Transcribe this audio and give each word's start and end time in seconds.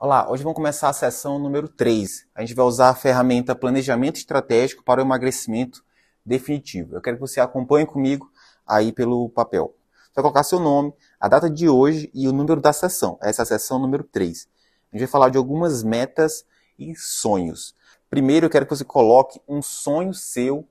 Olá, 0.00 0.30
hoje 0.30 0.44
vamos 0.44 0.54
começar 0.54 0.90
a 0.90 0.92
sessão 0.92 1.40
número 1.40 1.68
3. 1.68 2.28
A 2.32 2.42
gente 2.42 2.54
vai 2.54 2.64
usar 2.64 2.90
a 2.90 2.94
ferramenta 2.94 3.52
Planejamento 3.52 4.14
Estratégico 4.14 4.84
para 4.84 5.00
o 5.00 5.04
Emagrecimento 5.04 5.84
Definitivo. 6.24 6.94
Eu 6.94 7.00
quero 7.00 7.16
que 7.16 7.20
você 7.20 7.40
acompanhe 7.40 7.84
comigo 7.84 8.30
aí 8.64 8.92
pelo 8.92 9.28
papel. 9.28 9.74
Você 10.04 10.12
vai 10.14 10.22
colocar 10.22 10.44
seu 10.44 10.60
nome, 10.60 10.94
a 11.18 11.26
data 11.26 11.50
de 11.50 11.68
hoje 11.68 12.12
e 12.14 12.28
o 12.28 12.32
número 12.32 12.60
da 12.60 12.72
sessão. 12.72 13.18
Essa 13.20 13.42
é 13.42 13.44
a 13.44 13.46
sessão 13.46 13.80
número 13.80 14.04
3. 14.04 14.48
A 14.92 14.96
gente 14.96 15.04
vai 15.04 15.10
falar 15.10 15.30
de 15.30 15.36
algumas 15.36 15.82
metas 15.82 16.44
e 16.78 16.94
sonhos. 16.94 17.74
Primeiro, 18.08 18.46
eu 18.46 18.50
quero 18.50 18.66
que 18.66 18.76
você 18.76 18.84
coloque 18.84 19.40
um 19.48 19.60
sonho 19.60 20.14
seu 20.14 20.64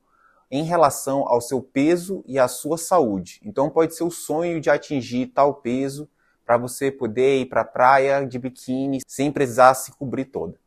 em 0.50 0.64
relação 0.64 1.28
ao 1.28 1.42
seu 1.42 1.62
peso 1.62 2.24
e 2.26 2.40
à 2.40 2.48
sua 2.48 2.78
saúde. 2.78 3.42
Então, 3.44 3.70
pode 3.70 3.94
ser 3.94 4.06
o 4.06 4.10
sonho 4.10 4.62
de 4.62 4.70
atingir 4.70 5.28
tal 5.28 5.56
peso 5.56 6.08
para 6.48 6.58
você 6.58 6.90
poder 6.90 7.42
ir 7.42 7.48
para 7.48 7.60
a 7.60 7.66
praia 7.66 8.26
de 8.26 8.40
biquíni 8.40 9.02
sem 9.06 9.30
precisar 9.30 9.74
se 9.74 9.92
cobrir 9.92 10.26
toda. 10.26 10.58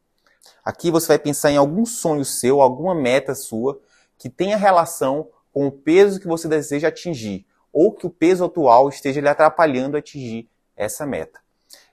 Aqui 0.63 0.91
você 0.91 1.09
vai 1.09 1.19
pensar 1.19 1.51
em 1.51 1.57
algum 1.57 1.87
sonho 1.87 2.23
seu, 2.23 2.61
alguma 2.61 2.95
meta 2.95 3.35
sua 3.35 3.81
que 4.19 4.29
tenha 4.29 4.59
relação 4.59 5.29
com 5.51 5.67
o 5.67 5.73
peso 5.73 6.21
que 6.21 6.27
você 6.27 6.47
deseja 6.47 6.89
atingir 6.89 7.47
ou 7.73 7.95
que 7.95 8.07
o 8.07 8.11
peso 8.11 8.45
atual 8.45 8.91
esteja 8.91 9.23
lhe 9.23 9.29
atrapalhando 9.29 9.97
a 9.97 10.01
atingir 10.01 10.51
essa 10.77 11.07
meta. 11.07 11.41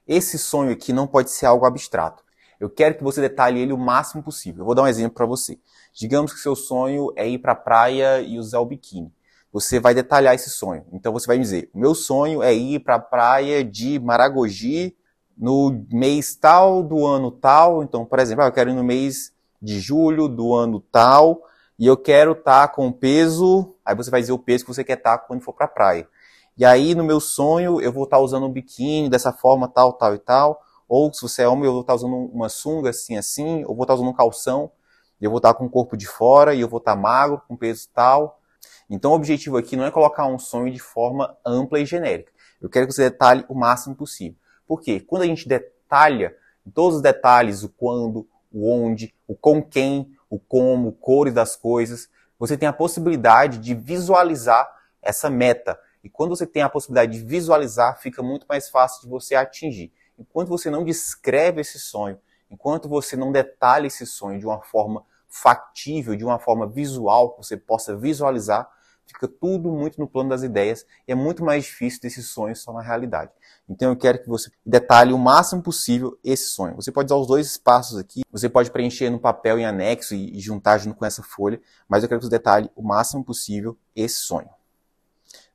Esse 0.05 0.37
sonho 0.37 0.73
aqui 0.73 0.91
não 0.91 1.07
pode 1.07 1.31
ser 1.31 1.45
algo 1.45 1.65
abstrato. 1.65 2.25
Eu 2.59 2.69
quero 2.69 2.95
que 2.95 3.03
você 3.03 3.21
detalhe 3.21 3.61
ele 3.61 3.71
o 3.71 3.77
máximo 3.77 4.21
possível. 4.21 4.61
Eu 4.61 4.65
vou 4.65 4.75
dar 4.75 4.81
um 4.81 4.87
exemplo 4.87 5.15
para 5.15 5.25
você. 5.25 5.57
Digamos 5.93 6.33
que 6.33 6.39
seu 6.39 6.55
sonho 6.55 7.13
é 7.15 7.25
ir 7.27 7.37
para 7.37 7.53
a 7.53 7.55
praia 7.55 8.19
e 8.19 8.37
usar 8.37 8.59
o 8.59 8.65
biquíni 8.65 9.13
você 9.51 9.79
vai 9.79 9.93
detalhar 9.93 10.35
esse 10.35 10.49
sonho. 10.49 10.85
Então 10.91 11.13
você 11.13 11.27
vai 11.27 11.37
dizer: 11.37 11.69
o 11.73 11.79
meu 11.79 11.95
sonho 11.95 12.43
é 12.43 12.53
ir 12.53 12.79
para 12.79 12.95
a 12.95 12.99
praia 12.99 13.63
de 13.63 13.99
Maragogi 13.99 14.95
no 15.37 15.85
mês 15.91 16.35
tal 16.35 16.83
do 16.83 17.05
ano 17.05 17.31
tal. 17.31 17.83
Então, 17.83 18.05
por 18.05 18.19
exemplo, 18.19 18.43
ah, 18.43 18.47
eu 18.47 18.51
quero 18.51 18.69
ir 18.69 18.73
no 18.73 18.83
mês 18.83 19.31
de 19.61 19.79
julho 19.79 20.27
do 20.27 20.53
ano 20.53 20.79
tal 20.79 21.41
e 21.79 21.85
eu 21.85 21.95
quero 21.95 22.31
estar 22.31 22.67
tá 22.67 22.73
com 22.73 22.91
peso. 22.91 23.75
Aí 23.85 23.95
você 23.95 24.09
vai 24.09 24.21
dizer 24.21 24.33
o 24.33 24.39
peso 24.39 24.65
que 24.65 24.73
você 24.73 24.83
quer 24.83 24.97
estar 24.97 25.17
tá 25.17 25.23
quando 25.25 25.41
for 25.41 25.53
para 25.53 25.65
a 25.65 25.69
praia. 25.69 26.07
E 26.57 26.65
aí, 26.65 26.95
no 26.95 27.03
meu 27.03 27.19
sonho, 27.19 27.79
eu 27.79 27.91
vou 27.91 28.05
estar 28.05 28.17
tá 28.17 28.23
usando 28.23 28.47
um 28.47 28.51
biquíni 28.51 29.09
dessa 29.09 29.31
forma, 29.31 29.67
tal, 29.67 29.93
tal 29.93 30.15
e 30.15 30.19
tal. 30.19 30.59
Ou 30.89 31.13
se 31.13 31.21
você 31.21 31.43
é 31.43 31.47
homem, 31.47 31.65
eu 31.65 31.71
vou 31.71 31.81
estar 31.81 31.93
usando 31.93 32.15
uma 32.15 32.49
sunga 32.49 32.89
assim, 32.89 33.15
assim. 33.15 33.63
Ou 33.65 33.75
vou 33.75 33.83
estar 33.83 33.93
usando 33.93 34.09
um 34.09 34.13
calção. 34.13 34.71
Eu 35.21 35.29
vou 35.29 35.37
estar 35.37 35.53
com 35.53 35.65
o 35.65 35.69
corpo 35.69 35.95
de 35.95 36.07
fora 36.07 36.55
e 36.55 36.61
eu 36.61 36.67
vou 36.67 36.79
estar 36.79 36.95
magro, 36.95 37.41
com 37.47 37.55
peso 37.55 37.87
tal. 37.93 38.39
Então 38.89 39.11
o 39.11 39.15
objetivo 39.15 39.57
aqui 39.57 39.75
não 39.75 39.85
é 39.85 39.91
colocar 39.91 40.25
um 40.27 40.39
sonho 40.39 40.71
de 40.71 40.79
forma 40.79 41.37
ampla 41.45 41.79
e 41.79 41.85
genérica. 41.85 42.31
Eu 42.61 42.69
quero 42.69 42.87
que 42.87 42.93
você 42.93 43.09
detalhe 43.09 43.45
o 43.47 43.55
máximo 43.55 43.95
possível. 43.95 44.37
Por 44.65 44.81
quê? 44.81 44.99
Quando 44.99 45.23
a 45.23 45.25
gente 45.25 45.47
detalha 45.47 46.35
todos 46.73 46.97
os 46.97 47.01
detalhes, 47.01 47.63
o 47.63 47.69
quando, 47.69 48.27
o 48.51 48.69
onde, 48.69 49.13
o 49.27 49.35
com 49.35 49.61
quem, 49.61 50.11
o 50.29 50.39
como, 50.39 50.91
cores 50.91 51.33
das 51.33 51.55
coisas, 51.55 52.09
você 52.37 52.57
tem 52.57 52.67
a 52.67 52.73
possibilidade 52.73 53.57
de 53.57 53.73
visualizar 53.73 54.69
essa 55.01 55.29
meta. 55.29 55.79
E 56.03 56.09
quando 56.09 56.29
você 56.29 56.45
tem 56.45 56.61
a 56.61 56.69
possibilidade 56.69 57.13
de 57.13 57.25
visualizar, 57.25 57.99
fica 57.99 58.21
muito 58.21 58.45
mais 58.47 58.69
fácil 58.69 59.01
de 59.01 59.07
você 59.07 59.35
atingir. 59.35 59.91
Enquanto 60.17 60.49
você 60.49 60.69
não 60.69 60.83
descreve 60.83 61.61
esse 61.61 61.79
sonho, 61.79 62.19
enquanto 62.49 62.87
você 62.87 63.15
não 63.15 63.31
detalha 63.31 63.87
esse 63.87 64.05
sonho 64.05 64.39
de 64.39 64.45
uma 64.45 64.61
forma 64.61 65.03
factível, 65.27 66.15
de 66.15 66.23
uma 66.23 66.39
forma 66.39 66.65
visual, 66.67 67.31
que 67.31 67.45
você 67.45 67.57
possa 67.57 67.95
visualizar, 67.95 68.69
fica 69.13 69.27
tudo 69.27 69.71
muito 69.71 69.99
no 69.99 70.07
plano 70.07 70.29
das 70.29 70.43
ideias 70.43 70.85
e 71.07 71.11
é 71.11 71.15
muito 71.15 71.43
mais 71.43 71.63
difícil 71.63 72.01
desse 72.01 72.21
sonho 72.21 72.55
só 72.55 72.73
na 72.73 72.81
realidade. 72.81 73.31
Então 73.67 73.89
eu 73.89 73.95
quero 73.95 74.21
que 74.21 74.27
você 74.27 74.51
detalhe 74.65 75.13
o 75.13 75.17
máximo 75.17 75.61
possível 75.61 76.17
esse 76.23 76.49
sonho. 76.49 76.75
Você 76.75 76.91
pode 76.91 77.07
usar 77.07 77.15
os 77.15 77.27
dois 77.27 77.47
espaços 77.47 77.97
aqui, 77.97 78.21
você 78.31 78.47
pode 78.49 78.71
preencher 78.71 79.09
no 79.09 79.19
papel 79.19 79.57
em 79.57 79.65
anexo 79.65 80.13
e, 80.13 80.39
juntar 80.39 80.77
junto 80.77 80.97
com 80.97 81.05
essa 81.05 81.23
folha, 81.23 81.59
mas 81.87 82.03
eu 82.03 82.09
quero 82.09 82.19
que 82.19 82.25
você 82.25 82.31
detalhe 82.31 82.69
o 82.75 82.83
máximo 82.83 83.23
possível 83.23 83.77
esse 83.95 84.17
sonho. 84.17 84.49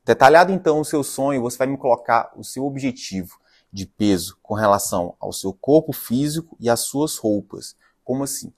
Detalhado 0.04 0.50
então 0.50 0.80
o 0.80 0.84
seu 0.84 1.04
sonho, 1.04 1.42
você 1.42 1.56
vai 1.56 1.66
me 1.66 1.78
colocar 1.78 2.32
o 2.36 2.42
seu 2.42 2.64
objetivo 2.64 3.38
de 3.72 3.86
peso 3.86 4.38
com 4.42 4.54
relação 4.54 5.14
ao 5.20 5.32
seu 5.32 5.52
corpo 5.52 5.92
físico 5.92 6.56
e 6.58 6.68
às 6.68 6.80
suas 6.80 7.16
roupas. 7.16 7.76
Como 8.04 8.24
assim? 8.24 8.52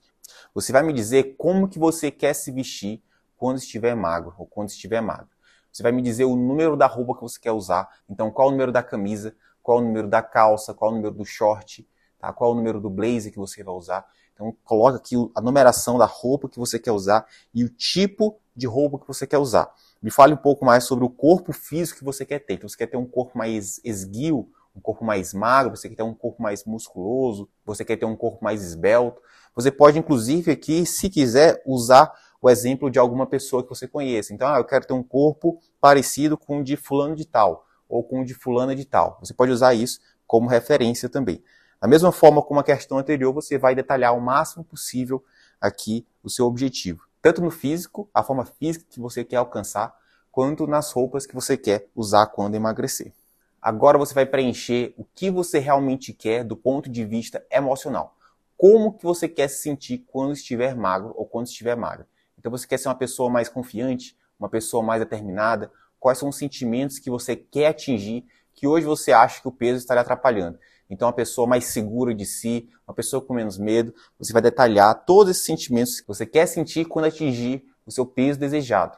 Você 0.53 0.71
vai 0.71 0.83
me 0.83 0.91
dizer 0.91 1.35
como 1.37 1.67
que 1.67 1.77
você 1.77 2.09
quer 2.09 2.33
se 2.33 2.51
vestir 2.51 3.01
quando 3.37 3.57
estiver 3.57 3.95
magro 3.95 4.33
ou 4.37 4.45
quando 4.45 4.69
estiver 4.69 5.01
magro. 5.01 5.29
Você 5.71 5.83
vai 5.83 5.91
me 5.91 6.01
dizer 6.01 6.23
o 6.23 6.35
número 6.35 6.77
da 6.77 6.87
roupa 6.87 7.15
que 7.15 7.21
você 7.21 7.39
quer 7.39 7.51
usar. 7.51 7.89
Então, 8.09 8.31
qual 8.31 8.47
o 8.47 8.51
número 8.51 8.71
da 8.71 8.81
camisa, 8.81 9.35
qual 9.61 9.79
o 9.79 9.81
número 9.81 10.07
da 10.07 10.21
calça, 10.21 10.73
qual 10.73 10.91
o 10.91 10.95
número 10.95 11.13
do 11.13 11.25
short, 11.25 11.87
tá? 12.17 12.31
qual 12.31 12.51
o 12.51 12.55
número 12.55 12.79
do 12.79 12.89
blazer 12.89 13.31
que 13.31 13.37
você 13.37 13.61
vai 13.63 13.73
usar. 13.73 14.05
Então, 14.33 14.55
coloca 14.63 14.97
aqui 14.97 15.15
a 15.35 15.41
numeração 15.41 15.97
da 15.97 16.05
roupa 16.05 16.47
que 16.47 16.59
você 16.59 16.79
quer 16.79 16.91
usar 16.91 17.25
e 17.53 17.63
o 17.63 17.69
tipo 17.69 18.37
de 18.55 18.67
roupa 18.67 18.99
que 18.99 19.07
você 19.07 19.27
quer 19.27 19.37
usar. 19.37 19.69
Me 20.01 20.09
fale 20.09 20.33
um 20.33 20.37
pouco 20.37 20.63
mais 20.63 20.85
sobre 20.85 21.03
o 21.03 21.09
corpo 21.09 21.51
físico 21.51 21.99
que 21.99 22.05
você 22.05 22.25
quer 22.25 22.39
ter. 22.39 22.53
Então, 22.53 22.69
você 22.69 22.77
quer 22.77 22.87
ter 22.87 22.97
um 22.97 23.05
corpo 23.05 23.37
mais 23.37 23.81
esguio, 23.83 24.49
um 24.75 24.79
corpo 24.79 25.03
mais 25.05 25.33
magro, 25.33 25.75
você 25.75 25.89
quer 25.89 25.95
ter 25.95 26.03
um 26.03 26.13
corpo 26.13 26.41
mais 26.41 26.65
musculoso, 26.65 27.49
você 27.65 27.83
quer 27.83 27.95
ter 27.97 28.05
um 28.05 28.15
corpo 28.15 28.43
mais 28.43 28.61
esbelto. 28.61 29.21
Você 29.55 29.71
pode, 29.71 29.97
inclusive, 29.97 30.51
aqui, 30.51 30.85
se 30.85 31.09
quiser, 31.09 31.61
usar 31.65 32.13
o 32.45 32.49
exemplo 32.49 32.91
de 32.91 32.99
alguma 32.99 33.25
pessoa 33.25 33.63
que 33.63 33.69
você 33.69 33.87
conheça. 33.87 34.31
Então, 34.31 34.47
ah, 34.47 34.59
eu 34.59 34.63
quero 34.63 34.85
ter 34.85 34.93
um 34.93 35.01
corpo 35.01 35.59
parecido 35.81 36.37
com 36.37 36.59
o 36.59 36.63
de 36.63 36.77
fulano 36.77 37.15
de 37.15 37.25
tal, 37.25 37.65
ou 37.89 38.03
com 38.03 38.21
o 38.21 38.23
de 38.23 38.35
fulana 38.35 38.75
de 38.75 38.85
tal. 38.85 39.17
Você 39.19 39.33
pode 39.33 39.51
usar 39.51 39.73
isso 39.73 39.99
como 40.27 40.47
referência 40.47 41.09
também. 41.09 41.43
Da 41.81 41.87
mesma 41.87 42.11
forma 42.11 42.43
como 42.43 42.59
a 42.59 42.63
questão 42.63 42.99
anterior, 42.99 43.33
você 43.33 43.57
vai 43.57 43.73
detalhar 43.73 44.15
o 44.15 44.21
máximo 44.21 44.63
possível 44.63 45.23
aqui 45.59 46.05
o 46.23 46.29
seu 46.29 46.45
objetivo. 46.45 47.07
Tanto 47.19 47.41
no 47.41 47.49
físico, 47.49 48.07
a 48.13 48.21
forma 48.21 48.45
física 48.45 48.85
que 48.87 48.99
você 48.99 49.23
quer 49.23 49.37
alcançar, 49.37 49.95
quanto 50.31 50.67
nas 50.67 50.91
roupas 50.91 51.25
que 51.25 51.33
você 51.33 51.57
quer 51.57 51.87
usar 51.95 52.27
quando 52.27 52.53
emagrecer. 52.53 53.11
Agora 53.59 53.97
você 53.97 54.13
vai 54.13 54.27
preencher 54.27 54.93
o 54.97 55.03
que 55.03 55.31
você 55.31 55.57
realmente 55.57 56.13
quer 56.13 56.43
do 56.43 56.55
ponto 56.55 56.91
de 56.91 57.03
vista 57.03 57.43
emocional 57.49 58.15
como 58.57 58.93
que 58.93 59.03
você 59.03 59.27
quer 59.27 59.49
se 59.49 59.61
sentir 59.61 60.05
quando 60.07 60.33
estiver 60.33 60.75
magro 60.75 61.13
ou 61.15 61.25
quando 61.25 61.47
estiver 61.47 61.75
magra. 61.75 62.07
Então 62.45 62.55
você 62.55 62.67
quer 62.67 62.77
ser 62.77 62.89
uma 62.89 62.95
pessoa 62.95 63.27
mais 63.27 63.49
confiante, 63.49 64.15
uma 64.39 64.47
pessoa 64.47 64.83
mais 64.83 65.01
determinada, 65.01 65.71
quais 65.99 66.19
são 66.19 66.29
os 66.29 66.37
sentimentos 66.37 66.99
que 66.99 67.09
você 67.09 67.35
quer 67.35 67.69
atingir 67.69 68.23
que 68.53 68.67
hoje 68.67 68.85
você 68.85 69.11
acha 69.11 69.41
que 69.41 69.47
o 69.47 69.51
peso 69.51 69.79
está 69.79 69.95
lhe 69.95 69.99
atrapalhando. 69.99 70.59
Então, 70.87 71.07
uma 71.07 71.13
pessoa 71.13 71.47
mais 71.47 71.65
segura 71.65 72.13
de 72.13 72.23
si, 72.23 72.69
uma 72.87 72.93
pessoa 72.93 73.19
com 73.19 73.33
menos 73.33 73.57
medo, 73.57 73.91
você 74.19 74.31
vai 74.31 74.43
detalhar 74.43 74.93
todos 75.05 75.31
esses 75.31 75.43
sentimentos 75.43 75.99
que 75.99 76.07
você 76.07 76.23
quer 76.23 76.45
sentir 76.45 76.85
quando 76.85 77.05
atingir 77.05 77.65
o 77.83 77.91
seu 77.91 78.05
peso 78.05 78.39
desejado. 78.39 78.95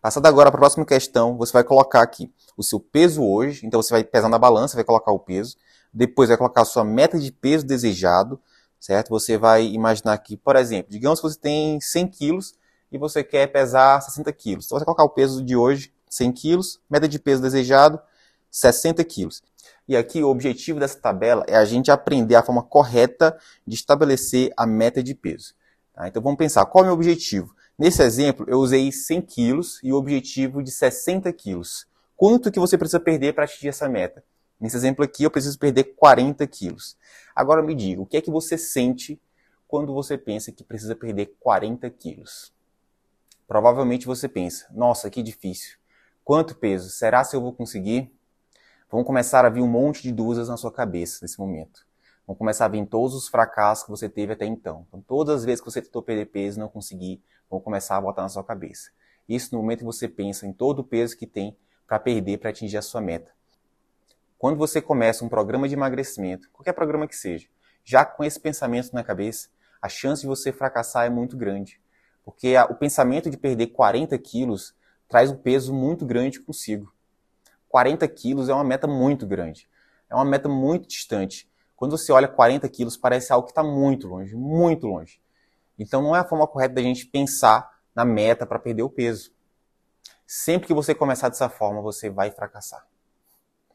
Passando 0.00 0.24
agora 0.24 0.50
para 0.50 0.58
a 0.58 0.62
próxima 0.62 0.86
questão, 0.86 1.36
você 1.36 1.52
vai 1.52 1.62
colocar 1.62 2.00
aqui 2.00 2.32
o 2.56 2.62
seu 2.62 2.80
peso 2.80 3.22
hoje, 3.22 3.66
então 3.66 3.82
você 3.82 3.92
vai 3.92 4.02
pesar 4.02 4.30
na 4.30 4.38
balança, 4.38 4.76
vai 4.76 4.84
colocar 4.84 5.12
o 5.12 5.18
peso 5.18 5.58
depois 5.92 6.28
vai 6.28 6.38
colocar 6.38 6.62
a 6.62 6.64
sua 6.64 6.84
meta 6.84 7.18
de 7.18 7.30
peso 7.30 7.66
desejado, 7.66 8.40
certo? 8.82 9.10
Você 9.10 9.38
vai 9.38 9.64
imaginar 9.64 10.12
aqui, 10.12 10.36
por 10.36 10.56
exemplo, 10.56 10.90
digamos 10.90 11.20
que 11.20 11.28
você 11.28 11.38
tem 11.38 11.80
100 11.80 12.08
quilos 12.08 12.54
e 12.90 12.98
você 12.98 13.22
quer 13.22 13.46
pesar 13.46 14.00
60 14.00 14.32
quilos. 14.32 14.66
Então 14.66 14.76
você 14.76 14.84
colocar 14.84 15.04
o 15.04 15.08
peso 15.08 15.42
de 15.42 15.54
hoje, 15.54 15.92
100 16.10 16.32
quilos, 16.32 16.80
meta 16.90 17.08
de 17.08 17.20
peso 17.20 17.40
desejado, 17.40 18.00
60 18.50 19.04
quilos. 19.04 19.40
E 19.86 19.96
aqui 19.96 20.20
o 20.20 20.28
objetivo 20.28 20.80
dessa 20.80 20.98
tabela 20.98 21.44
é 21.46 21.54
a 21.54 21.64
gente 21.64 21.92
aprender 21.92 22.34
a 22.34 22.42
forma 22.42 22.60
correta 22.60 23.38
de 23.64 23.76
estabelecer 23.76 24.52
a 24.56 24.66
meta 24.66 25.00
de 25.00 25.14
peso. 25.14 25.54
Tá? 25.94 26.08
Então 26.08 26.20
vamos 26.20 26.38
pensar, 26.38 26.66
qual 26.66 26.82
é 26.82 26.86
o 26.86 26.90
meu 26.90 26.94
objetivo? 26.94 27.54
Nesse 27.78 28.02
exemplo, 28.02 28.44
eu 28.48 28.58
usei 28.58 28.90
100 28.90 29.22
quilos 29.22 29.78
e 29.84 29.92
o 29.92 29.96
objetivo 29.96 30.60
de 30.60 30.72
60 30.72 31.32
quilos. 31.32 31.86
Quanto 32.16 32.50
que 32.50 32.58
você 32.58 32.76
precisa 32.76 32.98
perder 32.98 33.32
para 33.32 33.44
atingir 33.44 33.68
essa 33.68 33.88
meta? 33.88 34.24
Nesse 34.60 34.76
exemplo 34.76 35.04
aqui, 35.04 35.22
eu 35.22 35.30
preciso 35.30 35.58
perder 35.58 35.94
40 35.96 36.44
quilos. 36.48 36.96
Agora 37.34 37.62
me 37.62 37.74
diga, 37.74 38.00
o 38.00 38.06
que 38.06 38.16
é 38.16 38.20
que 38.20 38.30
você 38.30 38.58
sente 38.58 39.20
quando 39.66 39.94
você 39.94 40.18
pensa 40.18 40.52
que 40.52 40.64
precisa 40.64 40.94
perder 40.94 41.34
40 41.40 41.88
quilos? 41.90 42.52
Provavelmente 43.46 44.06
você 44.06 44.28
pensa, 44.28 44.66
nossa, 44.72 45.10
que 45.10 45.22
difícil. 45.22 45.76
Quanto 46.24 46.54
peso? 46.54 46.88
Será 46.90 47.24
se 47.24 47.34
eu 47.34 47.40
vou 47.40 47.52
conseguir? 47.52 48.10
Vão 48.90 49.02
começar 49.02 49.44
a 49.44 49.48
vir 49.48 49.62
um 49.62 49.66
monte 49.66 50.02
de 50.02 50.12
dúvidas 50.12 50.48
na 50.48 50.56
sua 50.56 50.70
cabeça 50.70 51.20
nesse 51.22 51.38
momento. 51.38 51.86
Vão 52.26 52.36
começar 52.36 52.66
a 52.66 52.68
vir 52.68 52.86
todos 52.86 53.14
os 53.14 53.28
fracassos 53.28 53.84
que 53.84 53.90
você 53.90 54.08
teve 54.08 54.32
até 54.32 54.46
então. 54.46 54.86
Então, 54.88 55.00
todas 55.00 55.36
as 55.36 55.44
vezes 55.44 55.60
que 55.60 55.70
você 55.70 55.82
tentou 55.82 56.02
perder 56.02 56.26
peso 56.26 56.58
e 56.58 56.60
não 56.60 56.68
conseguir, 56.68 57.22
vão 57.50 57.60
começar 57.60 57.96
a 57.96 58.00
botar 58.00 58.22
na 58.22 58.28
sua 58.28 58.44
cabeça. 58.44 58.90
Isso 59.28 59.54
no 59.54 59.60
momento 59.60 59.80
que 59.80 59.84
você 59.84 60.08
pensa 60.08 60.46
em 60.46 60.52
todo 60.52 60.80
o 60.80 60.84
peso 60.84 61.16
que 61.16 61.26
tem 61.26 61.56
para 61.86 61.98
perder 61.98 62.38
para 62.38 62.50
atingir 62.50 62.76
a 62.76 62.82
sua 62.82 63.00
meta. 63.00 63.32
Quando 64.42 64.56
você 64.56 64.82
começa 64.82 65.24
um 65.24 65.28
programa 65.28 65.68
de 65.68 65.74
emagrecimento, 65.76 66.50
qualquer 66.50 66.72
programa 66.72 67.06
que 67.06 67.14
seja, 67.14 67.46
já 67.84 68.04
com 68.04 68.24
esse 68.24 68.40
pensamento 68.40 68.92
na 68.92 69.04
cabeça, 69.04 69.48
a 69.80 69.88
chance 69.88 70.22
de 70.22 70.26
você 70.26 70.50
fracassar 70.50 71.06
é 71.06 71.08
muito 71.08 71.36
grande. 71.36 71.80
Porque 72.24 72.56
o 72.68 72.74
pensamento 72.74 73.30
de 73.30 73.36
perder 73.36 73.68
40 73.68 74.18
quilos 74.18 74.74
traz 75.08 75.30
um 75.30 75.36
peso 75.36 75.72
muito 75.72 76.04
grande 76.04 76.40
consigo. 76.40 76.92
40 77.68 78.08
quilos 78.08 78.48
é 78.48 78.52
uma 78.52 78.64
meta 78.64 78.88
muito 78.88 79.28
grande. 79.28 79.68
É 80.10 80.14
uma 80.16 80.24
meta 80.24 80.48
muito 80.48 80.88
distante. 80.88 81.48
Quando 81.76 81.96
você 81.96 82.10
olha 82.10 82.26
40 82.26 82.68
quilos, 82.68 82.96
parece 82.96 83.32
algo 83.32 83.46
que 83.46 83.52
está 83.52 83.62
muito 83.62 84.08
longe, 84.08 84.34
muito 84.34 84.88
longe. 84.88 85.22
Então 85.78 86.02
não 86.02 86.16
é 86.16 86.18
a 86.18 86.24
forma 86.24 86.48
correta 86.48 86.74
da 86.74 86.82
gente 86.82 87.06
pensar 87.06 87.78
na 87.94 88.04
meta 88.04 88.44
para 88.44 88.58
perder 88.58 88.82
o 88.82 88.90
peso. 88.90 89.32
Sempre 90.26 90.66
que 90.66 90.74
você 90.74 90.96
começar 90.96 91.28
dessa 91.28 91.48
forma, 91.48 91.80
você 91.80 92.10
vai 92.10 92.32
fracassar. 92.32 92.84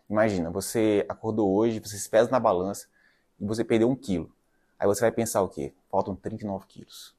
Imagina, 0.10 0.50
você 0.50 1.06
acordou 1.10 1.54
hoje, 1.54 1.80
você 1.80 1.98
se 1.98 2.10
pesa 2.10 2.32
na 2.32 2.40
balança 2.40 2.88
e 3.40 3.46
você 3.46 3.64
perdeu 3.64 3.90
um 3.90 3.96
quilo. 3.96 4.32
Aí 4.80 4.88
você 4.88 5.02
vai 5.02 5.12
pensar 5.12 5.42
o 5.42 5.50
quê? 5.50 5.74
Faltam 5.92 6.16
39 6.16 6.66
quilos. 6.68 7.16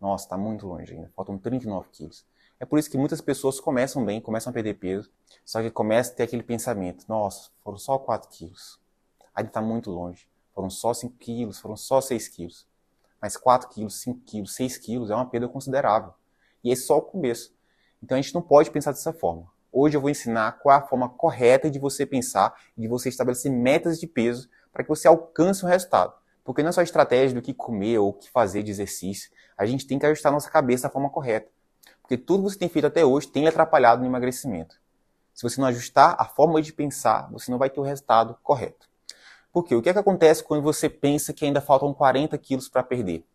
Nossa, 0.00 0.24
está 0.24 0.36
muito 0.36 0.66
longe 0.66 0.94
ainda. 0.94 1.10
Faltam 1.14 1.36
39 1.36 1.88
quilos. 1.90 2.24
É 2.58 2.64
por 2.64 2.78
isso 2.78 2.90
que 2.90 2.96
muitas 2.96 3.20
pessoas 3.20 3.60
começam 3.60 4.04
bem, 4.04 4.20
começam 4.20 4.50
a 4.50 4.54
perder 4.54 4.74
peso, 4.74 5.10
só 5.44 5.60
que 5.60 5.70
começa 5.70 6.12
a 6.12 6.14
ter 6.14 6.22
aquele 6.22 6.42
pensamento: 6.42 7.04
nossa, 7.06 7.50
foram 7.62 7.76
só 7.76 7.98
4 7.98 8.30
quilos. 8.30 8.80
Ainda 9.34 9.50
está 9.50 9.60
muito 9.60 9.90
longe. 9.90 10.26
Foram 10.54 10.70
só 10.70 10.94
5 10.94 11.18
quilos, 11.18 11.58
foram 11.58 11.76
só 11.76 12.00
6 12.00 12.28
quilos. 12.28 12.66
Mas 13.20 13.36
4 13.36 13.68
quilos, 13.68 14.00
5 14.00 14.20
quilos, 14.20 14.54
6 14.54 14.78
quilos 14.78 15.10
é 15.10 15.14
uma 15.14 15.26
perda 15.26 15.48
considerável. 15.48 16.14
E 16.64 16.70
esse 16.70 16.84
é 16.84 16.86
só 16.86 16.96
o 16.96 17.02
começo. 17.02 17.54
Então 18.02 18.16
a 18.16 18.20
gente 18.20 18.34
não 18.34 18.40
pode 18.40 18.70
pensar 18.70 18.92
dessa 18.92 19.12
forma. 19.12 19.46
Hoje 19.78 19.94
eu 19.94 20.00
vou 20.00 20.08
ensinar 20.08 20.52
qual 20.52 20.74
é 20.74 20.78
a 20.78 20.86
forma 20.86 21.06
correta 21.06 21.70
de 21.70 21.78
você 21.78 22.06
pensar 22.06 22.54
e 22.78 22.80
de 22.80 22.88
você 22.88 23.10
estabelecer 23.10 23.52
metas 23.52 24.00
de 24.00 24.06
peso 24.06 24.48
para 24.72 24.82
que 24.82 24.88
você 24.88 25.06
alcance 25.06 25.62
o 25.62 25.68
resultado. 25.68 26.14
Porque 26.42 26.62
não 26.62 26.70
é 26.70 26.72
só 26.72 26.80
estratégia 26.80 27.34
do 27.34 27.42
que 27.42 27.52
comer 27.52 27.98
ou 27.98 28.08
o 28.08 28.12
que 28.14 28.30
fazer 28.30 28.62
de 28.62 28.70
exercício. 28.70 29.30
A 29.54 29.66
gente 29.66 29.86
tem 29.86 29.98
que 29.98 30.06
ajustar 30.06 30.32
nossa 30.32 30.50
cabeça 30.50 30.84
da 30.84 30.90
forma 30.90 31.10
correta. 31.10 31.50
Porque 32.00 32.16
tudo 32.16 32.44
que 32.44 32.54
você 32.54 32.58
tem 32.58 32.70
feito 32.70 32.86
até 32.86 33.04
hoje 33.04 33.28
tem 33.28 33.42
lhe 33.42 33.50
atrapalhado 33.50 34.00
no 34.00 34.08
emagrecimento. 34.08 34.80
Se 35.34 35.42
você 35.42 35.60
não 35.60 35.68
ajustar 35.68 36.16
a 36.18 36.24
forma 36.24 36.62
de 36.62 36.72
pensar, 36.72 37.30
você 37.30 37.50
não 37.50 37.58
vai 37.58 37.68
ter 37.68 37.78
o 37.78 37.82
resultado 37.82 38.34
correto. 38.42 38.88
Porque 39.52 39.74
o 39.74 39.82
que, 39.82 39.90
é 39.90 39.92
que 39.92 39.98
acontece 39.98 40.42
quando 40.42 40.62
você 40.62 40.88
pensa 40.88 41.34
que 41.34 41.44
ainda 41.44 41.60
faltam 41.60 41.92
40 41.92 42.38
quilos 42.38 42.66
para 42.66 42.82
perder? 42.82 43.26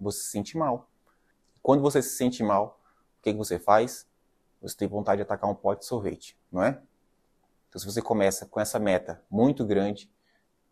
Você 0.00 0.20
se 0.20 0.30
sente 0.30 0.56
mal. 0.56 0.88
Quando 1.62 1.82
você 1.82 2.00
se 2.00 2.16
sente 2.16 2.42
mal, 2.42 2.80
o 3.18 3.22
que, 3.22 3.28
é 3.28 3.32
que 3.32 3.38
você 3.38 3.58
faz? 3.58 4.10
Você 4.62 4.76
tem 4.76 4.88
vontade 4.88 5.18
de 5.18 5.22
atacar 5.22 5.50
um 5.50 5.54
pote 5.54 5.80
de 5.80 5.86
sorvete, 5.86 6.38
não 6.50 6.62
é? 6.62 6.80
Então, 7.68 7.80
se 7.80 7.86
você 7.86 8.00
começa 8.00 8.46
com 8.46 8.60
essa 8.60 8.78
meta 8.78 9.20
muito 9.30 9.64
grande, 9.64 10.10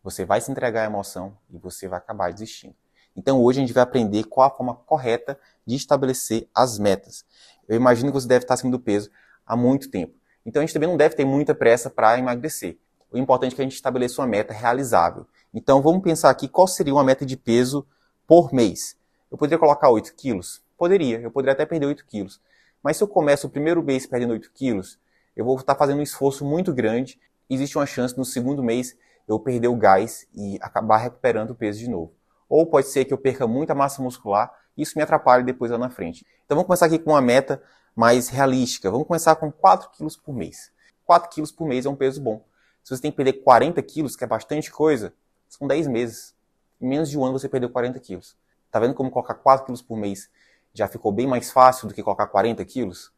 você 0.03 0.25
vai 0.25 0.41
se 0.41 0.51
entregar 0.51 0.83
à 0.83 0.85
emoção 0.85 1.37
e 1.49 1.57
você 1.57 1.87
vai 1.87 1.99
acabar 1.99 2.31
desistindo. 2.31 2.75
Então 3.15 3.41
hoje 3.41 3.59
a 3.59 3.61
gente 3.61 3.73
vai 3.73 3.83
aprender 3.83 4.23
qual 4.23 4.47
a 4.47 4.49
forma 4.49 4.73
correta 4.73 5.37
de 5.65 5.75
estabelecer 5.75 6.47
as 6.55 6.79
metas. 6.79 7.25
Eu 7.67 7.75
imagino 7.75 8.09
que 8.11 8.13
você 8.13 8.27
deve 8.27 8.45
estar 8.45 8.53
acima 8.53 8.71
do 8.71 8.79
peso 8.79 9.09
há 9.45 9.55
muito 9.55 9.89
tempo. 9.89 10.13
Então 10.45 10.61
a 10.61 10.65
gente 10.65 10.73
também 10.73 10.89
não 10.89 10.97
deve 10.97 11.15
ter 11.15 11.25
muita 11.25 11.53
pressa 11.53 11.89
para 11.89 12.17
emagrecer. 12.17 12.77
O 13.11 13.17
importante 13.17 13.53
é 13.53 13.55
que 13.55 13.61
a 13.61 13.65
gente 13.65 13.75
estabeleça 13.75 14.21
uma 14.21 14.27
meta 14.27 14.53
realizável. 14.53 15.27
Então 15.53 15.81
vamos 15.81 16.01
pensar 16.01 16.29
aqui 16.29 16.47
qual 16.47 16.67
seria 16.67 16.93
uma 16.93 17.03
meta 17.03 17.25
de 17.25 17.35
peso 17.35 17.85
por 18.25 18.53
mês. 18.53 18.97
Eu 19.29 19.37
poderia 19.37 19.59
colocar 19.59 19.89
8 19.89 20.15
quilos? 20.15 20.63
Poderia, 20.77 21.19
eu 21.19 21.29
poderia 21.29 21.53
até 21.53 21.65
perder 21.65 21.87
8 21.87 22.05
quilos. 22.05 22.39
Mas 22.83 22.97
se 22.97 23.03
eu 23.03 23.07
começo 23.07 23.47
o 23.47 23.49
primeiro 23.49 23.83
mês 23.83 24.07
perdendo 24.07 24.31
8 24.31 24.51
quilos, 24.53 24.99
eu 25.35 25.45
vou 25.45 25.55
estar 25.57 25.75
fazendo 25.75 25.99
um 25.99 26.03
esforço 26.03 26.43
muito 26.43 26.73
grande. 26.73 27.19
Existe 27.49 27.77
uma 27.77 27.85
chance 27.85 28.17
no 28.17 28.25
segundo 28.25 28.63
mês 28.63 28.97
eu 29.27 29.39
perder 29.39 29.67
o 29.67 29.75
gás 29.75 30.27
e 30.33 30.57
acabar 30.61 30.97
recuperando 30.97 31.51
o 31.51 31.55
peso 31.55 31.79
de 31.79 31.89
novo. 31.89 32.13
Ou 32.49 32.65
pode 32.65 32.87
ser 32.87 33.05
que 33.05 33.13
eu 33.13 33.17
perca 33.17 33.47
muita 33.47 33.75
massa 33.75 34.01
muscular 34.01 34.51
e 34.75 34.81
isso 34.81 34.97
me 34.97 35.03
atrapalhe 35.03 35.43
depois 35.43 35.71
lá 35.71 35.77
na 35.77 35.89
frente. 35.89 36.25
Então 36.45 36.55
vamos 36.55 36.67
começar 36.67 36.87
aqui 36.87 36.97
com 36.97 37.11
uma 37.11 37.21
meta 37.21 37.61
mais 37.95 38.29
realística. 38.29 38.89
Vamos 38.89 39.07
começar 39.07 39.35
com 39.35 39.51
4 39.51 39.89
quilos 39.91 40.17
por 40.17 40.33
mês. 40.33 40.71
4 41.05 41.29
quilos 41.29 41.51
por 41.51 41.67
mês 41.67 41.85
é 41.85 41.89
um 41.89 41.95
peso 41.95 42.19
bom. 42.19 42.43
Se 42.83 42.95
você 42.95 43.01
tem 43.01 43.11
que 43.11 43.17
perder 43.17 43.33
40 43.43 43.81
quilos, 43.83 44.15
que 44.15 44.23
é 44.23 44.27
bastante 44.27 44.71
coisa, 44.71 45.13
são 45.47 45.67
10 45.67 45.87
meses. 45.87 46.33
Em 46.81 46.87
menos 46.87 47.09
de 47.09 47.17
um 47.17 47.23
ano 47.23 47.37
você 47.37 47.47
perdeu 47.47 47.69
40 47.69 47.99
quilos. 47.99 48.35
Tá 48.71 48.79
vendo 48.79 48.95
como 48.95 49.11
colocar 49.11 49.35
4 49.35 49.65
quilos 49.65 49.81
por 49.81 49.95
mês 49.95 50.29
já 50.73 50.87
ficou 50.87 51.11
bem 51.11 51.27
mais 51.27 51.51
fácil 51.51 51.87
do 51.87 51.93
que 51.93 52.03
colocar 52.03 52.27
40 52.27 52.63
quilos? 52.65 53.11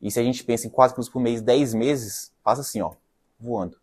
E 0.00 0.10
se 0.10 0.20
a 0.20 0.22
gente 0.22 0.44
pensa 0.44 0.66
em 0.66 0.70
4 0.70 0.94
quilos 0.94 1.08
por 1.08 1.20
mês, 1.20 1.42
10 1.42 1.74
meses, 1.74 2.32
passa 2.42 2.60
assim, 2.60 2.80
ó, 2.80 2.92
voando. 3.38 3.78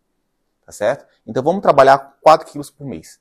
Tá 0.64 0.72
certo? 0.72 1.06
Então 1.26 1.42
vamos 1.42 1.62
trabalhar 1.62 2.16
4 2.20 2.50
quilos 2.50 2.70
por 2.70 2.86
mês. 2.86 3.20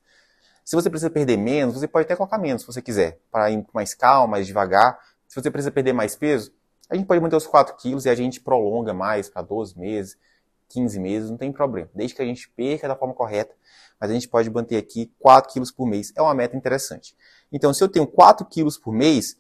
Se 0.63 0.75
você 0.75 0.89
precisa 0.89 1.11
perder 1.11 1.37
menos, 1.37 1.75
você 1.75 1.87
pode 1.87 2.05
até 2.05 2.15
colocar 2.15 2.39
menos 2.39 2.63
se 2.63 2.67
você 2.67 2.81
quiser, 2.81 3.19
para 3.31 3.51
ir 3.51 3.63
mais 3.71 3.93
calmo, 3.93 4.31
mais 4.31 4.47
devagar. 4.47 4.99
Se 5.27 5.39
você 5.39 5.51
precisa 5.51 5.69
perder 5.69 5.93
mais 5.93 6.15
peso, 6.15 6.51
a 6.89 6.95
gente 6.95 7.05
pode 7.05 7.21
manter 7.21 7.35
os 7.35 7.45
4 7.45 7.75
quilos 7.75 8.05
e 8.05 8.09
a 8.09 8.15
gente 8.15 8.41
prolonga 8.41 8.93
mais 8.93 9.29
para 9.29 9.43
12 9.43 9.77
meses, 9.77 10.17
15 10.69 10.99
meses, 10.99 11.29
não 11.29 11.37
tem 11.37 11.51
problema. 11.51 11.89
Desde 11.93 12.15
que 12.15 12.21
a 12.21 12.25
gente 12.25 12.49
perca 12.49 12.87
da 12.87 12.95
forma 12.95 13.13
correta, 13.13 13.53
mas 13.99 14.09
a 14.09 14.13
gente 14.13 14.27
pode 14.27 14.49
manter 14.49 14.77
aqui 14.77 15.11
4 15.19 15.53
quilos 15.53 15.71
por 15.71 15.85
mês. 15.85 16.11
É 16.15 16.21
uma 16.21 16.33
meta 16.33 16.57
interessante. 16.57 17.15
Então, 17.51 17.71
se 17.71 17.83
eu 17.83 17.87
tenho 17.87 18.07
4 18.07 18.45
quilos 18.47 18.77
por 18.77 18.91
mês, 18.91 19.37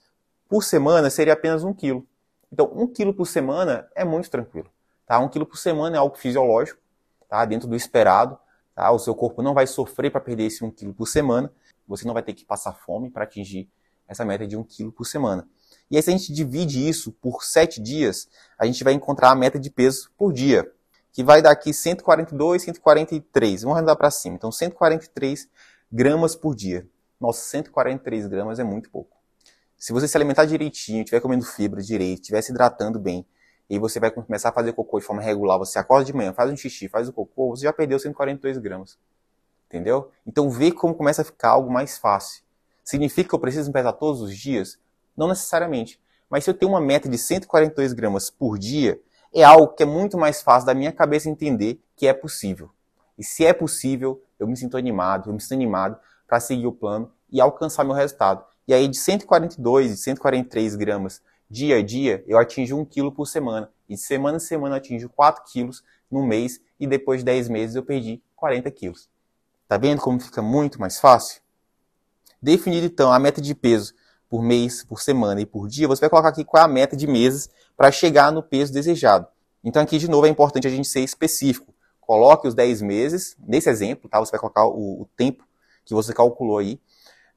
por 0.47 0.63
semana 0.63 1.09
seria 1.09 1.33
apenas 1.33 1.63
1 1.63 1.73
quilo. 1.73 2.07
Então, 2.51 2.71
1 2.73 2.87
quilo 2.87 3.13
por 3.13 3.25
semana 3.25 3.87
é 3.95 4.03
muito 4.03 4.29
tranquilo. 4.29 4.69
Tá? 5.05 5.19
1 5.19 5.29
quilo 5.29 5.45
por 5.45 5.57
semana 5.57 5.95
é 5.95 5.99
algo 5.99 6.15
fisiológico, 6.17 6.79
tá? 7.27 7.43
dentro 7.45 7.67
do 7.67 7.75
esperado. 7.75 8.37
Tá? 8.73 8.91
O 8.91 8.99
seu 8.99 9.15
corpo 9.15 9.41
não 9.41 9.53
vai 9.53 9.67
sofrer 9.67 10.11
para 10.11 10.21
perder 10.21 10.45
esse 10.45 10.63
1 10.63 10.71
kg 10.71 10.93
por 10.93 11.07
semana. 11.07 11.51
Você 11.87 12.05
não 12.05 12.13
vai 12.13 12.23
ter 12.23 12.33
que 12.33 12.45
passar 12.45 12.73
fome 12.73 13.09
para 13.09 13.23
atingir 13.23 13.69
essa 14.07 14.23
meta 14.23 14.45
de 14.45 14.55
1 14.55 14.63
kg 14.63 14.91
por 14.91 15.05
semana. 15.05 15.47
E 15.89 15.97
aí, 15.97 16.03
se 16.03 16.09
a 16.09 16.13
gente 16.13 16.33
divide 16.33 16.87
isso 16.87 17.11
por 17.11 17.43
7 17.43 17.81
dias, 17.81 18.27
a 18.57 18.65
gente 18.65 18.83
vai 18.83 18.93
encontrar 18.93 19.31
a 19.31 19.35
meta 19.35 19.59
de 19.59 19.69
peso 19.69 20.11
por 20.17 20.33
dia, 20.33 20.71
que 21.11 21.23
vai 21.23 21.41
dar 21.41 21.51
aqui 21.51 21.73
142, 21.73 22.63
143. 22.63 23.61
Vamos 23.61 23.77
arredondar 23.77 23.97
para 23.97 24.11
cima. 24.11 24.35
Então, 24.35 24.51
143 24.51 25.47
gramas 25.91 26.35
por 26.35 26.55
dia. 26.55 26.87
Nossa, 27.19 27.41
143 27.49 28.27
gramas 28.27 28.59
é 28.59 28.63
muito 28.63 28.89
pouco. 28.89 29.14
Se 29.77 29.93
você 29.93 30.07
se 30.07 30.17
alimentar 30.17 30.45
direitinho, 30.45 30.99
estiver 30.99 31.19
comendo 31.19 31.45
fibra 31.45 31.81
direito, 31.81 32.21
estiver 32.21 32.41
se 32.41 32.51
hidratando 32.51 32.99
bem, 32.99 33.25
e 33.69 33.79
você 33.79 33.99
vai 33.99 34.11
começar 34.11 34.49
a 34.49 34.51
fazer 34.51 34.73
cocô 34.73 34.99
de 34.99 35.05
forma 35.05 35.21
regular, 35.21 35.57
você 35.57 35.79
acorda 35.79 36.05
de 36.05 36.13
manhã, 36.13 36.33
faz 36.33 36.51
um 36.51 36.57
xixi, 36.57 36.87
faz 36.87 37.07
o 37.09 37.13
cocô, 37.13 37.49
você 37.49 37.63
já 37.63 37.73
perdeu 37.73 37.99
142 37.99 38.57
gramas. 38.57 38.97
Entendeu? 39.67 40.11
Então 40.25 40.49
vê 40.49 40.71
como 40.71 40.93
começa 40.93 41.23
a 41.23 41.25
ficar 41.25 41.49
algo 41.49 41.71
mais 41.71 41.97
fácil. 41.97 42.43
Significa 42.83 43.29
que 43.29 43.35
eu 43.35 43.39
preciso 43.39 43.69
me 43.69 43.73
pesar 43.73 43.93
todos 43.93 44.21
os 44.21 44.37
dias? 44.37 44.79
Não 45.17 45.27
necessariamente. 45.27 45.99
Mas 46.29 46.43
se 46.43 46.49
eu 46.49 46.53
tenho 46.53 46.71
uma 46.71 46.81
meta 46.81 47.09
de 47.09 47.17
142 47.17 47.93
gramas 47.93 48.29
por 48.29 48.59
dia, 48.59 48.99
é 49.33 49.43
algo 49.43 49.73
que 49.73 49.83
é 49.83 49.85
muito 49.85 50.17
mais 50.17 50.41
fácil 50.41 50.67
da 50.67 50.73
minha 50.73 50.91
cabeça 50.91 51.29
entender 51.29 51.81
que 51.95 52.07
é 52.07 52.13
possível. 52.13 52.69
E 53.17 53.23
se 53.23 53.45
é 53.45 53.53
possível, 53.53 54.21
eu 54.39 54.47
me 54.47 54.55
sinto 54.55 54.77
animado, 54.77 55.29
eu 55.29 55.33
me 55.33 55.41
sinto 55.41 55.53
animado 55.53 55.97
para 56.27 56.39
seguir 56.39 56.67
o 56.67 56.71
plano 56.71 57.11
e 57.31 57.41
alcançar 57.41 57.83
meu 57.83 57.93
resultado. 57.93 58.45
E 58.67 58.73
aí 58.73 58.87
de 58.87 58.97
142 58.97 59.91
e 59.91 59.97
143 59.97 60.75
gramas 60.75 61.21
dia 61.49 61.77
a 61.77 61.83
dia, 61.83 62.23
eu 62.27 62.37
atinjo 62.37 62.77
1 62.77 62.85
quilo 62.85 63.11
por 63.11 63.27
semana. 63.27 63.69
E 63.87 63.93
de 63.93 64.01
semana 64.01 64.37
a 64.37 64.39
semana 64.39 64.75
eu 64.75 64.77
atinjo 64.77 65.09
4 65.09 65.43
quilos 65.51 65.83
no 66.09 66.25
mês 66.25 66.59
e 66.79 66.87
depois 66.87 67.19
de 67.19 67.25
10 67.25 67.49
meses 67.49 67.75
eu 67.75 67.83
perdi 67.83 68.21
40 68.35 68.69
quilos. 68.71 69.09
Tá 69.67 69.77
vendo 69.77 70.01
como 70.01 70.19
fica 70.19 70.41
muito 70.41 70.79
mais 70.79 70.99
fácil? 70.99 71.41
Definido 72.41 72.85
então 72.85 73.11
a 73.11 73.19
meta 73.19 73.41
de 73.41 73.53
peso 73.53 73.93
por 74.29 74.41
mês, 74.41 74.83
por 74.83 75.01
semana 75.01 75.39
e 75.41 75.45
por 75.45 75.67
dia, 75.67 75.87
você 75.87 76.01
vai 76.01 76.09
colocar 76.09 76.29
aqui 76.29 76.43
qual 76.43 76.61
é 76.61 76.65
a 76.65 76.67
meta 76.67 76.95
de 76.95 77.07
meses 77.07 77.49
para 77.77 77.91
chegar 77.91 78.31
no 78.31 78.41
peso 78.41 78.73
desejado. 78.73 79.27
Então 79.63 79.81
aqui 79.81 79.97
de 79.97 80.09
novo 80.09 80.25
é 80.25 80.29
importante 80.29 80.67
a 80.67 80.69
gente 80.69 80.87
ser 80.87 81.01
específico. 81.01 81.73
Coloque 82.01 82.47
os 82.47 82.53
10 82.53 82.81
meses, 82.81 83.35
nesse 83.39 83.69
exemplo, 83.69 84.09
tá? 84.09 84.19
Você 84.19 84.31
vai 84.31 84.39
colocar 84.39 84.65
o, 84.65 85.01
o 85.01 85.09
tempo 85.15 85.43
que 85.83 85.93
você 85.93 86.13
calculou 86.13 86.57
aí 86.57 86.79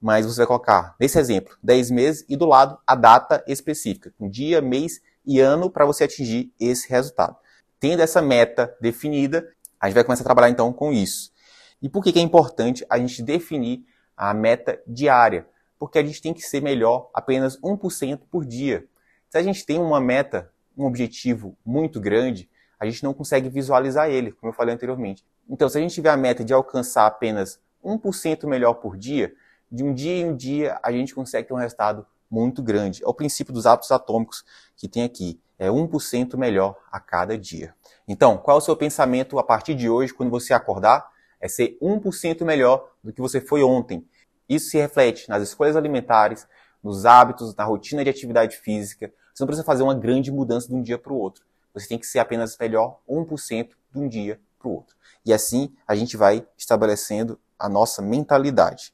mas 0.01 0.27
você 0.27 0.39
vai 0.39 0.47
colocar, 0.47 0.95
nesse 0.99 1.19
exemplo, 1.19 1.57
10 1.63 1.91
meses 1.91 2.25
e 2.29 2.37
do 2.37 2.47
lado 2.47 2.79
a 2.87 2.95
data 2.95 3.43
específica, 3.47 4.13
um 4.19 4.29
dia, 4.29 4.61
mês 4.61 5.01
e 5.27 5.41
ano 5.41 5.71
para 5.71 5.85
você 5.85 6.05
atingir 6.05 6.53
esse 6.59 6.89
resultado. 6.89 7.37
Tendo 7.81 8.01
essa 8.01 8.23
meta 8.23 8.75
definida, 8.81 9.49
a 9.81 9.87
gente 9.87 9.95
vai 9.95 10.05
começar 10.05 10.23
a 10.23 10.25
trabalhar 10.25 10.51
então 10.51 10.73
com 10.73 10.93
isso. 10.93 11.33
E 11.81 11.89
por 11.89 12.03
que, 12.03 12.13
que 12.13 12.19
é 12.19 12.23
importante 12.23 12.85
a 12.89 12.99
gente 12.99 13.23
definir 13.23 13.85
a 14.17 14.33
meta 14.35 14.81
diária? 14.87 15.47
Porque 15.79 15.99
a 15.99 16.05
gente 16.05 16.21
tem 16.21 16.35
que 16.35 16.43
ser 16.43 16.61
melhor 16.61 17.11
apenas 17.15 17.59
1% 17.61 18.21
por 18.31 18.45
dia. 18.45 18.85
Se 19.29 19.39
a 19.39 19.43
gente 19.43 19.65
tem 19.65 19.79
uma 19.79 20.01
meta, 20.01 20.51
um 20.77 20.87
objetivo 20.87 21.57
muito 21.65 22.01
grande, 22.01 22.49
a 22.81 22.87
gente 22.87 23.03
não 23.03 23.13
consegue 23.13 23.49
visualizar 23.49 24.09
ele, 24.09 24.33
como 24.33 24.51
eu 24.51 24.57
falei 24.57 24.75
anteriormente. 24.75 25.25
Então, 25.49 25.69
se 25.69 25.79
a 25.79 25.81
gente 25.81 25.95
tiver 25.95 26.11
a 26.11 26.17
meta 26.17 26.45
de 26.45 26.53
alcançar 26.53 27.07
apenas 27.07 27.61
1% 27.85 28.47
melhor 28.47 28.75
por 28.75 28.97
dia, 28.97 29.33
de 29.71 29.85
um 29.85 29.93
dia 29.93 30.13
em 30.13 30.27
um 30.27 30.37
dia 30.37 30.79
a 30.83 30.91
gente 30.91 31.15
consegue 31.15 31.49
ter 31.49 31.55
um 31.55 31.59
resultado 31.59 32.07
muito 32.31 32.63
grande. 32.63 33.03
É 33.03 33.09
o 33.09 33.15
princípio 33.15 33.53
dos 33.53 33.67
hábitos 33.67 33.91
atômicos 33.91 34.45
que 34.77 34.89
tem 34.89 35.03
aqui. 35.05 35.41
É 35.59 35.69
1% 35.69 36.37
melhor 36.37 36.77
a 36.91 37.01
cada 37.01 37.37
dia. 37.37 37.75
Então, 38.07 38.39
qual 38.39 38.57
é 38.57 38.59
o 38.59 38.63
seu 38.63 38.77
pensamento 38.77 39.39
a 39.39 39.43
partir 39.43 39.75
de 39.75 39.89
hoje, 39.89 40.15
quando 40.15 40.31
você 40.31 40.53
acordar? 40.53 41.11
É 41.41 41.49
ser 41.49 41.77
1% 41.83 42.45
melhor 42.45 42.91
do 43.03 43.13
que 43.13 43.21
você 43.21 43.41
foi 43.41 43.63
ontem. 43.63 44.07
Isso 44.49 44.71
se 44.71 44.79
reflete 44.79 45.29
nas 45.29 45.43
escolhas 45.43 45.77
alimentares, 45.77 46.47
nos 46.83 47.05
hábitos, 47.05 47.55
na 47.55 47.65
rotina 47.65 48.05
de 48.05 48.11
atividade 48.11 48.57
física. 48.57 49.13
Você 49.35 49.43
não 49.43 49.47
precisa 49.47 49.65
fazer 49.65 49.83
uma 49.83 49.95
grande 49.95 50.31
mudança 50.31 50.69
de 50.69 50.75
um 50.75 50.83
dia 50.83 50.99
para 50.99 51.13
o 51.13 51.17
outro. 51.17 51.45
Você 51.75 51.89
tem 51.89 51.99
que 51.99 52.07
ser 52.07 52.19
apenas 52.19 52.57
melhor 52.59 53.01
1% 53.09 53.69
de 53.93 53.99
um 53.99 54.09
dia 54.09 54.41
para 54.59 54.69
o 54.69 54.73
outro. 54.73 54.97
E 55.25 55.33
assim 55.33 55.75
a 55.87 55.95
gente 55.95 56.17
vai 56.17 56.47
estabelecendo 56.57 57.39
a 57.59 57.69
nossa 57.69 58.01
mentalidade. 58.01 58.93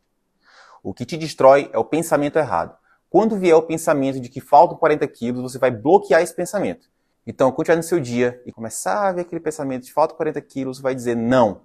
O 0.85 0.93
que 0.93 1.07
te 1.07 1.17
destrói 1.17 1.71
é 1.73 1.79
o 1.79 1.85
pensamento 1.85 2.39
errado. 2.39 2.77
Quando 3.09 3.39
vier 3.39 3.57
o 3.57 3.63
pensamento 3.63 4.21
de 4.21 4.29
que 4.29 4.39
faltam 4.39 4.77
40 4.77 5.09
quilos, 5.09 5.41
você 5.41 5.59
vai 5.59 5.71
bloquear 5.71 6.21
esse 6.21 6.35
pensamento. 6.35 6.91
Então, 7.27 7.51
quando 7.51 7.63
estiver 7.63 7.77
no 7.77 7.83
seu 7.83 7.99
dia 7.99 8.43
e 8.45 8.53
começar 8.53 9.09
a 9.09 9.13
ver 9.13 9.23
aquele 9.23 9.41
pensamento 9.41 9.85
de 9.85 9.93
falta 9.95 10.15
40 10.15 10.39
quilos, 10.43 10.79
vai 10.79 10.95
dizer 10.95 11.17
não. 11.17 11.63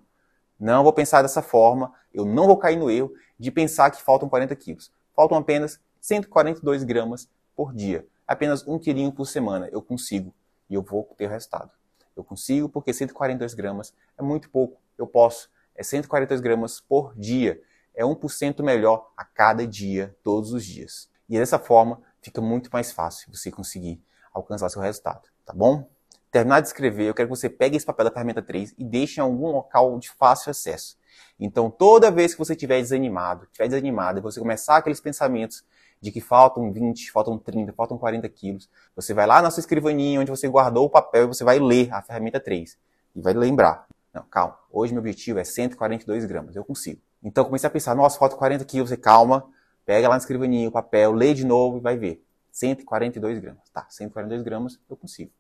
Não 0.57 0.83
vou 0.83 0.93
pensar 0.93 1.21
dessa 1.21 1.41
forma, 1.41 1.91
eu 2.13 2.23
não 2.23 2.47
vou 2.47 2.55
cair 2.55 2.77
no 2.77 2.89
erro 2.89 3.11
de 3.37 3.51
pensar 3.51 3.91
que 3.91 4.01
faltam 4.01 4.29
40 4.29 4.55
quilos. 4.55 4.89
Faltam 5.13 5.37
apenas 5.37 5.81
142 5.99 6.85
gramas 6.85 7.27
por 7.57 7.73
dia. 7.73 8.07
Apenas 8.25 8.65
um 8.65 8.79
quilinho 8.79 9.11
por 9.11 9.25
semana. 9.25 9.67
Eu 9.69 9.81
consigo 9.81 10.33
e 10.69 10.75
eu 10.75 10.81
vou 10.81 11.03
ter 11.17 11.25
o 11.25 11.29
resultado. 11.29 11.71
Eu 12.15 12.23
consigo 12.23 12.69
porque 12.69 12.93
142 12.93 13.53
gramas 13.53 13.93
é 14.17 14.23
muito 14.23 14.49
pouco. 14.49 14.79
Eu 14.97 15.05
posso. 15.05 15.49
É 15.75 15.83
142 15.83 16.39
gramas 16.39 16.79
por 16.79 17.13
dia. 17.17 17.61
É 17.99 18.03
1% 18.05 18.63
melhor 18.63 19.11
a 19.17 19.25
cada 19.25 19.67
dia, 19.67 20.15
todos 20.23 20.53
os 20.53 20.63
dias. 20.63 21.09
E 21.27 21.37
dessa 21.37 21.59
forma 21.59 22.01
fica 22.21 22.39
muito 22.39 22.69
mais 22.71 22.93
fácil 22.93 23.29
você 23.29 23.51
conseguir 23.51 24.01
alcançar 24.33 24.69
seu 24.69 24.81
resultado, 24.81 25.27
tá 25.45 25.51
bom? 25.51 25.85
Terminar 26.31 26.61
de 26.61 26.67
escrever, 26.67 27.09
eu 27.09 27.13
quero 27.13 27.27
que 27.27 27.35
você 27.35 27.49
pegue 27.49 27.75
esse 27.75 27.85
papel 27.85 28.05
da 28.05 28.11
ferramenta 28.11 28.41
3 28.41 28.73
e 28.77 28.85
deixe 28.85 29.19
em 29.19 29.23
algum 29.23 29.51
local 29.51 29.99
de 29.99 30.09
fácil 30.11 30.49
acesso. 30.49 30.97
Então, 31.37 31.69
toda 31.69 32.09
vez 32.09 32.31
que 32.31 32.39
você 32.39 32.53
estiver 32.53 32.79
desanimado, 32.79 33.43
estiver 33.43 33.67
desanimado, 33.67 34.19
e 34.19 34.21
você 34.21 34.39
começar 34.39 34.77
aqueles 34.77 35.01
pensamentos 35.01 35.65
de 35.99 36.09
que 36.09 36.21
faltam 36.21 36.71
20, 36.71 37.11
faltam 37.11 37.37
30, 37.37 37.73
faltam 37.73 37.97
40 37.97 38.29
quilos, 38.29 38.69
você 38.95 39.13
vai 39.13 39.27
lá 39.27 39.41
na 39.41 39.51
sua 39.51 39.59
escrivaninha 39.59 40.21
onde 40.21 40.31
você 40.31 40.47
guardou 40.47 40.85
o 40.85 40.89
papel 40.89 41.25
e 41.25 41.27
você 41.27 41.43
vai 41.43 41.59
ler 41.59 41.93
a 41.93 42.01
ferramenta 42.01 42.39
3. 42.39 42.77
E 43.13 43.21
vai 43.21 43.33
lembrar. 43.33 43.85
Não, 44.13 44.23
calma. 44.23 44.57
Hoje 44.71 44.93
meu 44.93 45.01
objetivo 45.01 45.39
é 45.39 45.43
142 45.43 46.23
gramas. 46.23 46.55
Eu 46.55 46.63
consigo. 46.63 47.01
Então 47.23 47.43
comecei 47.45 47.67
a 47.67 47.71
pensar, 47.71 47.95
nossa, 47.95 48.17
falta 48.17 48.35
40 48.35 48.63
quilos. 48.65 48.89
Você 48.89 48.97
calma. 48.97 49.49
Pega 49.85 50.07
lá 50.07 50.15
na 50.15 50.19
escrivaninha 50.19 50.69
o 50.69 50.71
papel, 50.71 51.11
lê 51.11 51.33
de 51.33 51.45
novo 51.45 51.77
e 51.77 51.79
vai 51.81 51.97
ver. 51.97 52.23
142 52.51 53.39
gramas. 53.39 53.69
Tá, 53.73 53.85
142 53.89 54.43
gramas 54.43 54.79
eu 54.89 54.95
consigo. 54.95 55.31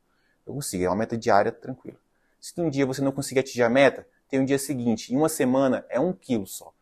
Eu 0.45 0.53
consigo. 0.53 0.83
É 0.83 0.89
uma 0.89 0.95
meta 0.95 1.17
diária 1.17 1.51
tranquila. 1.51 1.97
Se 2.39 2.59
um 2.59 2.69
dia 2.69 2.85
você 2.85 3.01
não 3.01 3.11
conseguir 3.11 3.41
atingir 3.41 3.63
a 3.63 3.69
meta, 3.69 4.07
tem 4.29 4.39
um 4.39 4.45
dia 4.45 4.57
seguinte. 4.57 5.13
Em 5.13 5.17
uma 5.17 5.29
semana 5.29 5.85
é 5.89 5.99
um 5.99 6.13
quilo 6.13 6.47
só. 6.47 6.73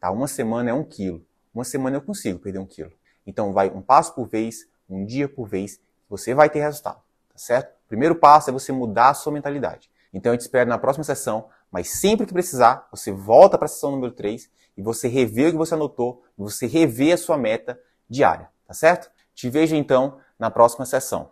Tá? 0.00 0.10
Uma 0.10 0.26
semana 0.26 0.70
é 0.70 0.74
um 0.74 0.84
quilo. 0.84 1.24
Uma 1.54 1.64
semana 1.64 1.96
eu 1.96 2.02
consigo 2.02 2.38
perder 2.38 2.58
um 2.58 2.66
quilo. 2.66 2.92
Então 3.26 3.52
vai 3.52 3.70
um 3.70 3.82
passo 3.82 4.14
por 4.14 4.28
vez, 4.28 4.68
um 4.88 5.04
dia 5.04 5.28
por 5.28 5.48
vez, 5.48 5.80
você 6.08 6.34
vai 6.34 6.48
ter 6.48 6.60
resultado, 6.60 6.96
tá 7.28 7.38
certo? 7.38 7.70
O 7.70 7.88
primeiro 7.88 8.14
passo 8.14 8.50
é 8.50 8.52
você 8.52 8.72
mudar 8.72 9.10
a 9.10 9.14
sua 9.14 9.32
mentalidade. 9.32 9.90
Então 10.12 10.32
eu 10.32 10.38
te 10.38 10.42
espero 10.42 10.68
na 10.70 10.78
próxima 10.78 11.02
sessão, 11.02 11.48
mas 11.70 12.00
sempre 12.00 12.26
que 12.26 12.32
precisar, 12.32 12.88
você 12.90 13.12
volta 13.12 13.58
para 13.58 13.66
a 13.66 13.68
sessão 13.68 13.90
número 13.90 14.12
3 14.12 14.50
e 14.76 14.82
você 14.82 15.08
revê 15.08 15.48
o 15.48 15.52
que 15.52 15.58
você 15.58 15.74
anotou, 15.74 16.22
você 16.36 16.66
revê 16.66 17.12
a 17.12 17.18
sua 17.18 17.36
meta 17.36 17.78
diária, 18.08 18.48
tá 18.66 18.74
certo? 18.74 19.10
Te 19.34 19.50
vejo 19.50 19.74
então 19.74 20.18
na 20.38 20.50
próxima 20.50 20.84
sessão. 20.86 21.30